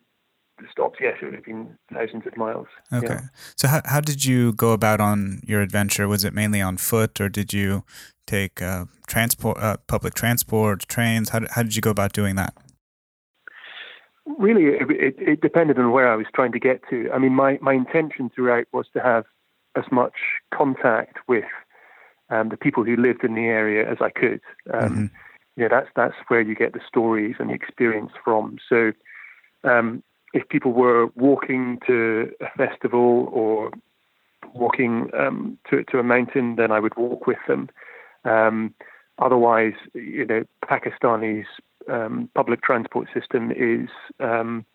[0.57, 0.99] the stops.
[1.01, 2.67] Yes, it would have been thousands of miles.
[2.93, 3.07] Okay.
[3.15, 3.21] Yeah.
[3.57, 6.07] So how how did you go about on your adventure?
[6.07, 7.83] Was it mainly on foot, or did you
[8.25, 11.29] take uh, transport, uh, public transport, trains?
[11.29, 12.53] How did, how did you go about doing that?
[14.39, 17.11] Really, it, it, it depended on where I was trying to get to.
[17.13, 19.25] I mean, my, my intention throughout was to have
[19.75, 20.13] as much
[20.53, 21.43] contact with
[22.29, 24.41] um, the people who lived in the area as I could.
[24.73, 25.09] Um, Mhm.
[25.57, 28.57] You know, that's that's where you get the stories and the experience from.
[28.67, 28.91] So,
[29.63, 33.71] um, if people were walking to a festival or
[34.53, 37.69] walking um, to to a mountain, then I would walk with them.
[38.25, 38.73] Um,
[39.19, 41.47] otherwise, you know, Pakistani's
[41.89, 44.65] um, public transport system is um,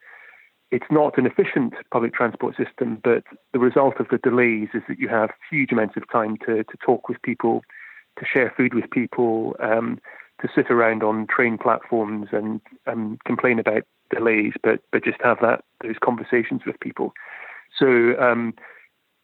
[0.71, 4.99] it's not an efficient public transport system, but the result of the delays is that
[4.99, 7.63] you have huge amounts of time to, to talk with people,
[8.19, 9.99] to share food with people, um,
[10.41, 15.39] to sit around on train platforms and um, complain about delays, but but just have
[15.41, 17.13] that those conversations with people.
[17.79, 18.55] So um,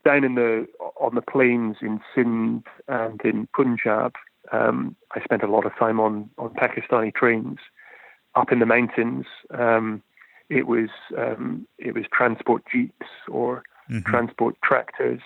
[0.04, 0.66] down in the
[1.00, 4.14] on the plains in Sindh and in Punjab,
[4.52, 7.58] um, I spent a lot of time on on Pakistani trains.
[8.34, 9.24] Up in the mountains,
[9.58, 10.02] um,
[10.48, 14.04] it was um, it was transport jeeps or Mhm.
[14.04, 15.20] transport tractors,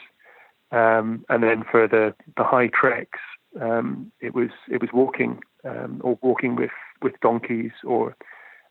[0.70, 3.18] um, and then for the the high treks,
[3.61, 6.70] um, it was it was walking um, or walking with,
[7.02, 8.16] with donkeys or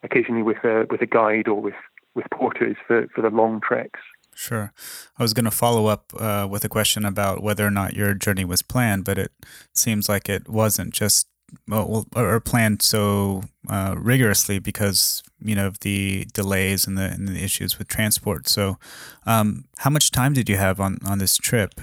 [0.04, 1.76] occasionally with a with a guide or with,
[2.16, 4.00] with porters for, for the long treks.
[4.36, 4.72] Sure.
[5.18, 8.14] I was going to follow up uh, with a question about whether or not your
[8.14, 9.32] journey was planned, but it
[9.74, 11.28] seems like it wasn't just
[11.68, 17.28] well, or planned so uh, rigorously because you know of the delays and the, and
[17.28, 18.48] the issues with transport.
[18.48, 18.78] So,
[19.26, 21.80] um, how much time did you have on, on this trip?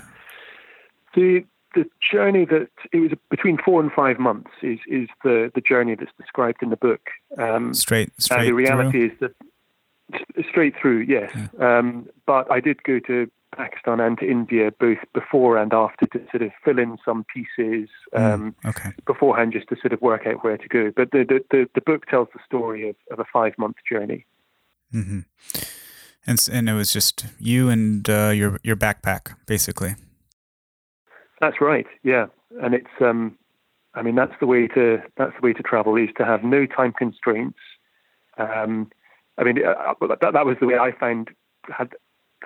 [1.15, 5.61] The the journey that it was between four and five months is is the, the
[5.61, 7.11] journey that's described in the book.
[7.39, 9.07] Um, Straight, and straight the reality through.
[9.07, 9.33] is that
[10.49, 11.33] straight through, yes.
[11.61, 16.19] Um, but I did go to Pakistan and to India both before and after to
[16.31, 18.91] sort of fill in some pieces um, Okay.
[19.07, 20.93] beforehand, just to sort of work out where to go.
[20.95, 24.27] But the the, the, the book tells the story of, of a five month journey.
[24.93, 25.21] hmm
[26.27, 29.95] And and it was just you and uh, your your backpack basically.
[31.41, 31.87] That's right.
[32.03, 32.27] Yeah,
[32.63, 33.37] and it's um,
[33.95, 36.67] I mean that's the way to that's the way to travel is to have no
[36.67, 37.59] time constraints.
[38.39, 38.91] Um,
[39.39, 41.31] I mean uh, that that was the way I found
[41.77, 41.91] had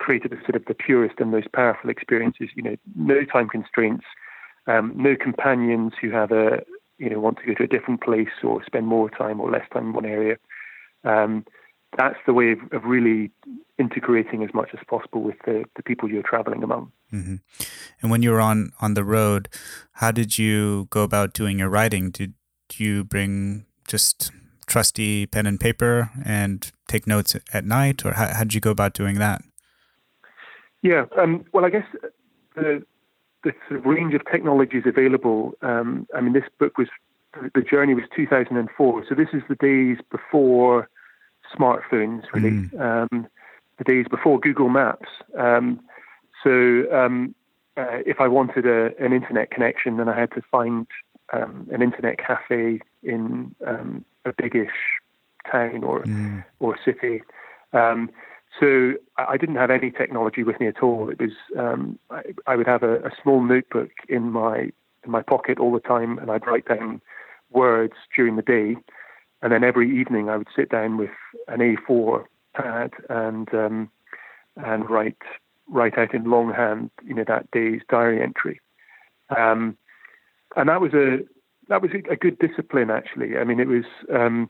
[0.01, 2.49] created a sort of the purest and most powerful experiences.
[2.55, 4.05] You know, no time constraints,
[4.67, 6.63] um, no companions who have a
[6.97, 9.67] you know want to go to a different place or spend more time or less
[9.71, 10.37] time in one area.
[11.03, 11.45] Um,
[11.97, 13.31] that's the way of, of really
[13.77, 16.91] integrating as much as possible with the, the people you're traveling among.
[17.09, 17.35] hmm
[18.01, 19.49] And when you were on on the road,
[19.93, 22.11] how did you go about doing your writing?
[22.11, 22.33] Did
[22.77, 24.31] you bring just
[24.65, 28.93] trusty pen and paper and take notes at night, or how did you go about
[28.93, 29.41] doing that?
[30.81, 31.85] Yeah, um, well, I guess
[32.55, 32.83] the
[33.43, 35.53] the sort of range of technologies available.
[35.61, 36.87] Um, I mean, this book was
[37.55, 40.89] the journey was 2004, so this is the days before
[41.55, 43.27] smartphones, really, um,
[43.77, 45.09] the days before Google Maps.
[45.37, 45.79] Um,
[46.43, 47.33] so, um,
[47.77, 50.87] uh, if I wanted a, an internet connection, then I had to find
[51.33, 54.99] um, an internet cafe in um, a biggish
[55.49, 56.43] town or Mm.
[56.59, 57.23] or city.
[57.73, 58.09] Um,
[58.59, 61.09] so I didn't have any technology with me at all.
[61.09, 64.71] It was um, I, I would have a, a small notebook in my
[65.03, 67.01] in my pocket all the time, and I'd write down
[67.49, 68.75] words during the day,
[69.41, 71.11] and then every evening I would sit down with
[71.47, 73.89] an A4 pad and um,
[74.57, 75.17] and write
[75.69, 78.59] write out in longhand, you know, that day's diary entry.
[79.35, 79.77] Um,
[80.55, 81.19] and that was a
[81.69, 83.37] that was a good discipline actually.
[83.37, 84.49] I mean, it was um,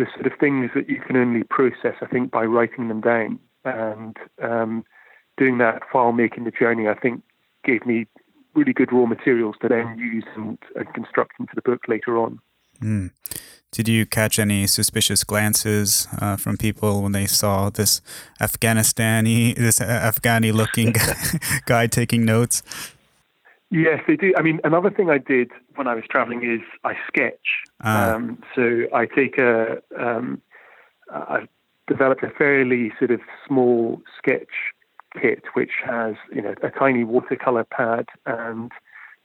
[0.00, 3.38] the sort of things that you can only process, I think, by writing them down.
[3.64, 4.84] And um,
[5.36, 7.22] doing that while making the journey, I think,
[7.64, 8.06] gave me
[8.54, 12.40] really good raw materials to then use and, and construct into the book later on.
[12.80, 13.10] Mm.
[13.72, 18.00] Did you catch any suspicious glances uh, from people when they saw this
[18.40, 20.94] Afghanistani, this Afghani-looking
[21.66, 22.62] guy taking notes?
[23.70, 24.32] Yes, they do.
[24.36, 27.64] I mean, another thing I did when I was traveling is I sketch.
[27.82, 28.12] Ah.
[28.12, 30.42] Um, so I take a, um,
[31.10, 31.48] I've
[31.88, 34.52] developed a fairly sort of small sketch
[35.18, 38.70] kit, which has you know a tiny watercolor pad and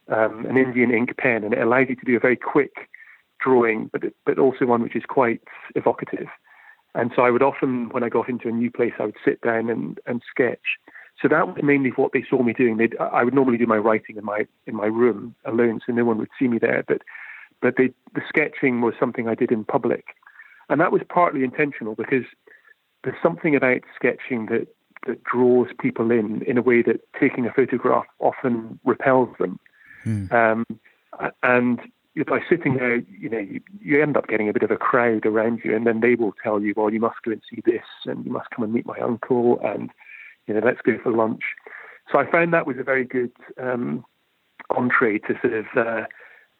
[0.08, 2.88] um, an Indian ink pen, and it allows you to do a very quick
[3.38, 5.42] drawing, but but also one which is quite
[5.74, 6.28] evocative.
[6.94, 9.42] And so I would often, when I got into a new place, I would sit
[9.42, 10.78] down and, and sketch.
[11.20, 12.76] So that was mainly what they saw me doing.
[12.76, 16.04] They'd, I would normally do my writing in my in my room alone, so no
[16.04, 16.84] one would see me there.
[16.86, 17.02] But
[17.62, 20.04] but they, the sketching was something I did in public.
[20.68, 22.24] And that was partly intentional because
[23.04, 24.66] there's something about sketching that,
[25.06, 29.58] that draws people in in a way that taking a photograph often repels them.
[30.04, 30.32] Mm.
[30.32, 30.66] Um,
[31.42, 31.80] and
[32.26, 35.26] by sitting there, you know, you, you, end up getting a bit of a crowd
[35.26, 37.84] around you, and then they will tell you, well, you must go and see this,
[38.06, 39.90] and you must come and meet my uncle, and
[40.46, 41.42] you know, let's go for lunch.
[42.10, 44.04] So I found that was a very good um,
[44.70, 46.06] entree to sort of uh,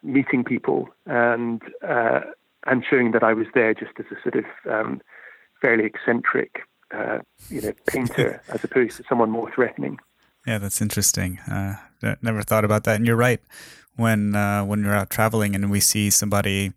[0.03, 2.21] meeting people and uh,
[2.67, 5.01] and showing that I was there just as a sort of um,
[5.61, 7.19] fairly eccentric, uh,
[7.49, 9.99] you know, painter as opposed to someone more threatening.
[10.47, 11.39] Yeah, that's interesting.
[11.51, 11.77] Uh,
[12.23, 12.97] never thought about that.
[12.97, 13.41] And you're right.
[13.97, 16.73] When uh, when we're out traveling and we see somebody,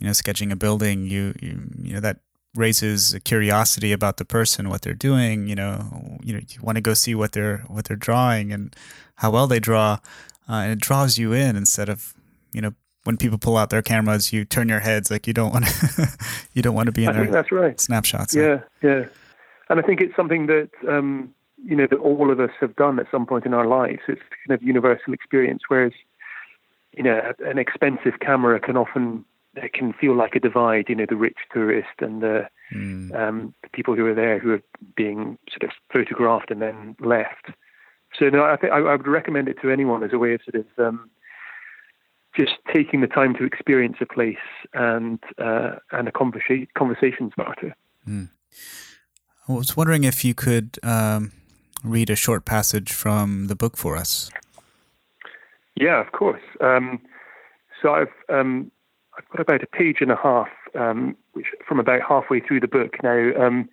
[0.00, 2.20] you know, sketching a building, you you, you know that
[2.54, 5.48] raises a curiosity about the person, what they're doing.
[5.48, 8.74] You know, you know, you want to go see what they're what they're drawing and
[9.16, 9.98] how well they draw,
[10.48, 12.14] uh, and it draws you in instead of
[12.52, 12.72] you know
[13.04, 16.18] when people pull out their cameras, you turn your heads like you don't want to
[16.54, 17.78] you don't want to be in I their that's right.
[17.80, 18.34] snapshots.
[18.34, 19.04] Yeah, yeah,
[19.68, 22.98] and I think it's something that um, you know that all of us have done
[22.98, 24.00] at some point in our lives.
[24.08, 25.62] It's kind of universal experience.
[25.68, 25.92] Whereas
[26.92, 29.24] you know an expensive camera can often
[29.56, 30.86] it can feel like a divide.
[30.88, 33.14] You know, the rich tourist and the, mm.
[33.14, 34.62] um, the people who are there who are
[34.96, 37.46] being sort of photographed and then left.
[38.18, 40.40] So no, I think I, I would recommend it to anyone as a way of
[40.48, 41.10] sort of um,
[42.36, 44.36] just taking the time to experience a place
[44.72, 47.74] and uh, and a conversa- conversation starter.
[48.08, 48.30] Mm.
[49.48, 51.32] I was wondering if you could um,
[51.82, 54.30] read a short passage from the book for us.
[55.76, 56.42] Yeah, of course.
[56.60, 57.00] Um,
[57.82, 58.70] so I've um,
[59.16, 60.48] I've got about a page and a half,
[60.78, 63.30] um, which from about halfway through the book now.
[63.40, 63.68] Um,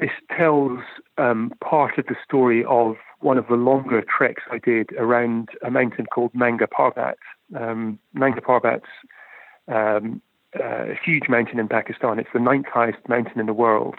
[0.00, 0.78] this tells
[1.16, 5.70] um, part of the story of one of the longer treks I did around a
[5.72, 7.14] mountain called Nanga Parbat,
[7.58, 8.86] um, Nanga Parbat's
[9.66, 10.22] um,
[10.58, 12.18] uh, a huge mountain in Pakistan.
[12.18, 13.96] It's the ninth highest mountain in the world.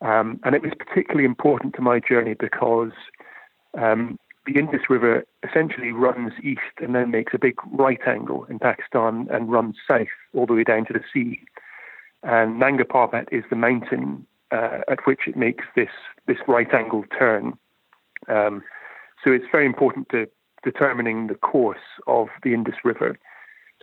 [0.00, 2.92] Um, and it was particularly important to my journey because
[3.80, 8.58] um, the Indus River essentially runs east and then makes a big right angle in
[8.58, 11.40] Pakistan and runs south all the way down to the sea.
[12.22, 15.90] And Nanga Parbat is the mountain uh, at which it makes this,
[16.26, 17.54] this right angle turn.
[18.28, 18.62] Um,
[19.22, 20.28] so it's very important to
[20.62, 23.18] determining the course of the Indus River.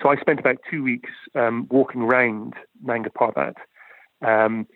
[0.01, 3.55] So I spent about two weeks um, walking around Nanga Parbat.
[4.21, 4.67] Um,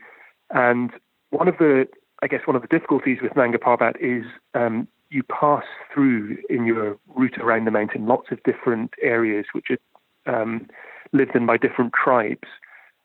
[0.52, 0.92] and
[1.30, 1.88] one of the,
[2.22, 5.64] I guess, one of the difficulties with Nanga Parbat is um, you pass
[5.94, 10.68] through in your route around the mountain lots of different areas which are um,
[11.14, 12.48] lived in by different tribes.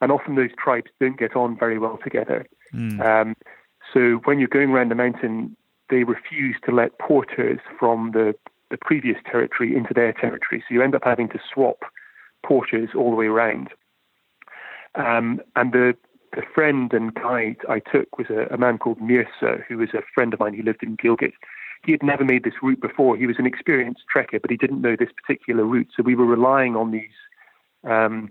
[0.00, 2.46] And often those tribes don't get on very well together.
[2.74, 3.04] Mm.
[3.04, 3.36] Um,
[3.92, 5.56] so when you're going around the mountain,
[5.90, 8.34] they refuse to let porters from the
[8.70, 10.62] the previous territory into their territory.
[10.66, 11.80] So you end up having to swap
[12.46, 13.70] porters all the way around.
[14.94, 15.94] Um, and the,
[16.34, 20.02] the friend and guide I took was a, a, man called Mirza, who was a
[20.14, 21.32] friend of mine who lived in Gilgit.
[21.85, 23.16] He had never made this route before.
[23.16, 25.88] He was an experienced trekker, but he didn't know this particular route.
[25.97, 27.09] So we were relying on these
[27.85, 28.31] um,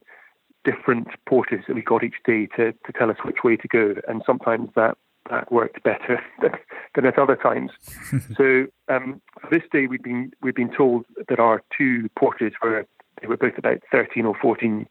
[0.64, 3.96] different porters that we got each day to, to tell us which way to go.
[4.08, 4.98] And sometimes that
[5.30, 6.52] that worked better than,
[6.96, 7.72] than at other times.
[8.38, 12.86] so um, this day we've been we've been told that our two porters were
[13.22, 14.88] they were both about thirteen or fourteen.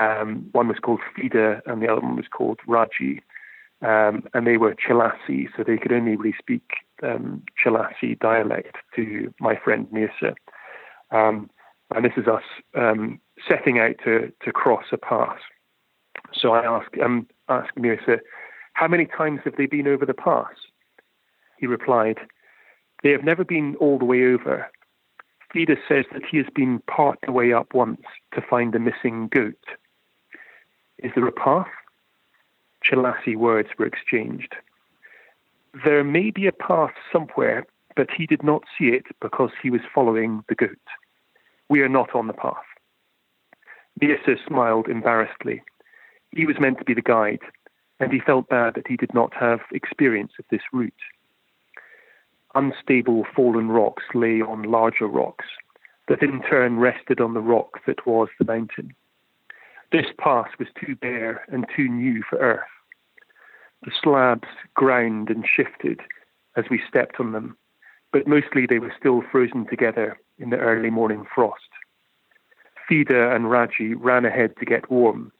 [0.00, 3.22] Um, one was called Fida and the other one was called Raji.
[3.80, 6.62] Um, and they were Chilasi, so they could only really speak
[7.02, 10.34] um, Chilasi dialect to my friend Mirza.
[11.10, 11.50] Um,
[11.94, 12.42] and this is us
[12.74, 15.38] um, setting out to, to cross a pass.
[16.32, 18.18] So I asked, um, asked Mirza,
[18.74, 20.54] how many times have they been over the pass?
[21.58, 22.18] He replied,
[23.02, 24.70] They have never been all the way over.
[25.52, 28.02] Fida says that he has been part the way up once
[28.34, 29.64] to find the missing goat.
[30.98, 31.68] Is there a path?
[32.84, 34.54] Chilasi words were exchanged.
[35.84, 39.80] There may be a path somewhere, but he did not see it because he was
[39.94, 40.78] following the goat.
[41.68, 42.56] We are not on the path.
[44.00, 45.62] Mirza smiled embarrassedly.
[46.30, 47.40] He was meant to be the guide,
[48.00, 50.92] and he felt bad that he did not have experience of this route.
[52.54, 55.46] Unstable fallen rocks lay on larger rocks
[56.08, 58.94] that in turn rested on the rock that was the mountain.
[59.92, 62.62] This pass was too bare and too new for earth.
[63.84, 66.00] The slabs ground and shifted
[66.56, 67.56] as we stepped on them,
[68.12, 71.68] but mostly they were still frozen together in the early morning frost.
[72.88, 75.30] Fida and Raji ran ahead to get warm,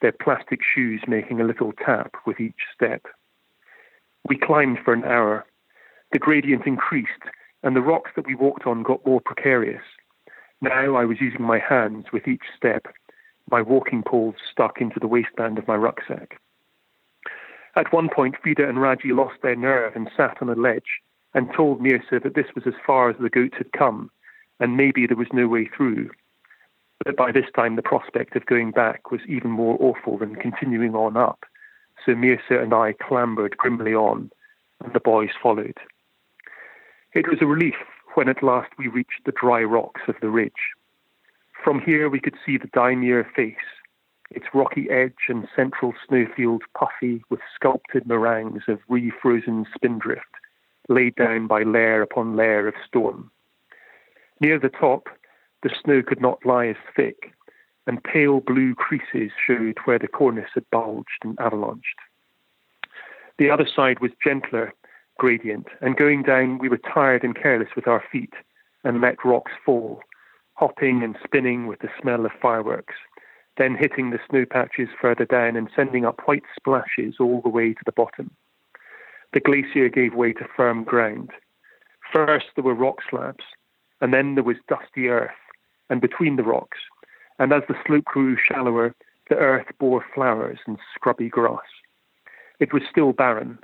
[0.00, 3.06] their plastic shoes making a little tap with each step.
[4.28, 5.44] We climbed for an hour.
[6.12, 7.10] The gradient increased,
[7.62, 9.82] and the rocks that we walked on got more precarious.
[10.60, 12.86] Now I was using my hands with each step,
[13.50, 16.40] my walking poles stuck into the waistband of my rucksack.
[17.74, 21.00] At one point, Fida and Raji lost their nerve and sat on a ledge
[21.34, 24.10] and told Mirza that this was as far as the goats had come,
[24.60, 26.10] and maybe there was no way through.
[27.04, 30.94] But by this time, the prospect of going back was even more awful than continuing
[30.94, 31.44] on up.
[32.04, 34.30] So Mirza and I clambered grimly on,
[34.84, 35.78] and the boys followed.
[37.14, 37.74] It was a relief
[38.14, 40.52] when at last we reached the dry rocks of the ridge.
[41.64, 43.56] From here we could see the Diamir face,
[44.34, 50.24] its rocky edge and central snowfield puffy with sculpted meringues of refrozen spindrift
[50.88, 53.30] laid down by layer upon layer of storm.
[54.40, 55.08] Near the top,
[55.62, 57.32] the snow could not lie as thick,
[57.86, 62.00] and pale blue creases showed where the cornice had bulged and avalanched.
[63.38, 64.72] The other side was gentler
[65.18, 68.32] gradient, and going down, we were tired and careless with our feet
[68.82, 70.00] and let rocks fall,
[70.54, 72.94] hopping and spinning with the smell of fireworks,
[73.56, 77.72] then hitting the snow patches further down and sending up white splashes all the way
[77.72, 78.30] to the bottom.
[79.32, 81.30] The glacier gave way to firm ground.
[82.12, 83.44] First, there were rock slabs,
[84.00, 85.30] and then there was dusty earth,
[85.88, 86.78] and between the rocks.
[87.38, 88.94] And as the slope grew shallower,
[89.28, 91.60] the earth bore flowers and scrubby grass.
[92.60, 93.58] It was still barren,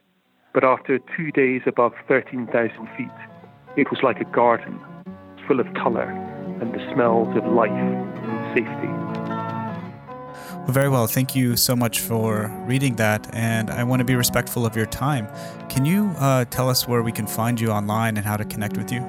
[0.54, 3.08] but after two days above 13,000 feet,
[3.76, 4.80] it was like a garden,
[5.46, 6.10] full of colour
[6.60, 9.07] and the smells of life and safety.
[10.68, 11.06] Very well.
[11.06, 14.84] Thank you so much for reading that, and I want to be respectful of your
[14.84, 15.26] time.
[15.70, 18.76] Can you uh, tell us where we can find you online and how to connect
[18.76, 19.00] with you?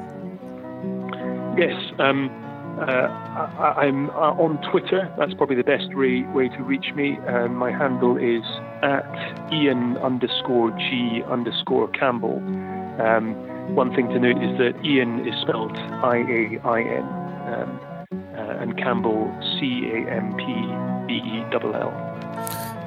[1.58, 2.30] Yes, um,
[2.80, 2.86] uh,
[3.76, 5.14] I, am uh, on Twitter.
[5.18, 7.18] That's probably the best way, way to reach me.
[7.28, 8.44] Um, my handle is
[8.82, 9.04] at
[9.52, 12.38] Iain underscore G underscore Campbell.
[13.02, 13.36] Um,
[13.76, 17.04] one thing to note is that Iain is spelled I A I N
[17.54, 17.89] um,
[18.60, 20.46] and Campbell C A M P
[21.08, 22.10] B E L L.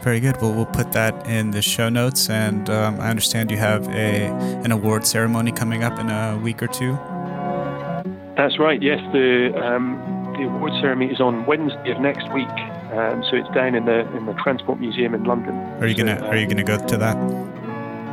[0.03, 0.41] Very good.
[0.43, 2.29] Well, we'll put that in the show notes.
[2.29, 4.27] And um, I understand you have a
[4.65, 6.99] an award ceremony coming up in a week or two.
[8.37, 8.83] That's right.
[8.83, 10.01] Yes, the um,
[10.37, 12.49] the award ceremony is on Wednesday of next week.
[12.93, 15.55] Um, so it's down in the in the Transport Museum in London.
[15.81, 17.17] Are you so, gonna Are you gonna go to that?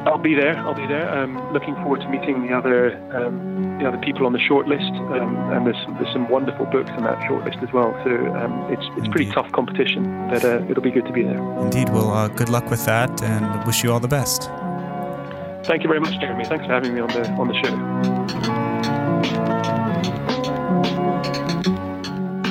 [0.10, 0.58] I'll be there.
[0.58, 1.08] I'll be there.
[1.08, 5.38] Um, looking forward to meeting the other um, the other people on the shortlist, um,
[5.54, 7.94] and there's there's some wonderful books in that shortlist as well.
[8.04, 9.12] So um, it's it's Indeed.
[9.12, 11.38] pretty tough competition, but uh, it'll be good to be there.
[11.62, 11.90] Indeed.
[11.90, 14.50] Well, uh, good luck with that, and wish you all the best.
[15.66, 16.44] Thank you very much, Jeremy.
[16.46, 17.76] Thanks for having me on the on the show.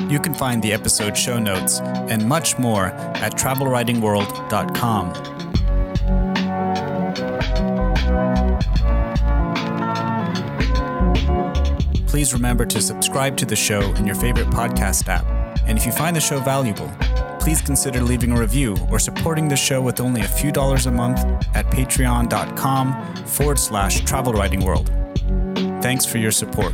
[0.09, 5.48] You can find the episode show notes and much more at travelwritingworld.com.
[12.09, 15.25] Please remember to subscribe to the show in your favorite podcast app.
[15.67, 16.91] And if you find the show valuable,
[17.39, 20.91] please consider leaving a review or supporting the show with only a few dollars a
[20.91, 21.19] month
[21.53, 24.87] at patreon.com forward slash travelwritingworld.
[25.83, 26.73] Thanks for your support.